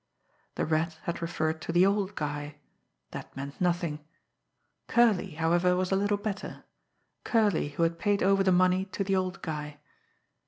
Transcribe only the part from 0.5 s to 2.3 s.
The Rat had referred to "the old